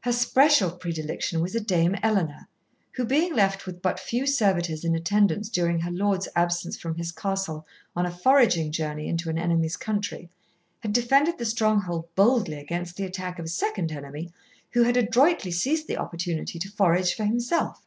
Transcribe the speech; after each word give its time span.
Her 0.00 0.12
special 0.12 0.70
predilection 0.70 1.42
was 1.42 1.54
a 1.54 1.60
Dame 1.60 1.94
Ellena, 2.02 2.48
who, 2.92 3.04
being 3.04 3.34
left 3.34 3.66
with 3.66 3.82
but 3.82 4.00
few 4.00 4.26
servitors 4.26 4.82
in 4.82 4.94
attendance 4.94 5.50
during 5.50 5.80
her 5.80 5.90
lord's 5.90 6.26
absence 6.34 6.78
from 6.78 6.94
his 6.94 7.12
castle 7.12 7.66
on 7.94 8.06
a 8.06 8.10
foraging 8.10 8.72
journey 8.72 9.06
into 9.08 9.28
an 9.28 9.36
enemy's 9.36 9.76
country, 9.76 10.30
had 10.80 10.94
defended 10.94 11.36
the 11.36 11.44
stronghold 11.44 12.06
boldly 12.14 12.56
against 12.56 12.96
the 12.96 13.04
attack 13.04 13.38
of 13.38 13.44
a 13.44 13.48
second 13.50 13.92
enemy 13.92 14.32
who 14.70 14.84
had 14.84 14.96
adroitly 14.96 15.50
seized 15.50 15.86
the 15.86 15.98
opportunity 15.98 16.58
to 16.58 16.70
forage 16.70 17.12
for 17.12 17.24
himself. 17.26 17.82